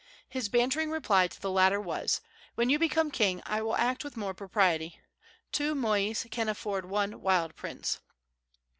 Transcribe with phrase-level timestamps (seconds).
[0.27, 2.21] His bantering reply to the latter was:
[2.55, 4.99] "When you become king I will act with more propriety.
[5.51, 7.99] Two mois can afford one wild prince."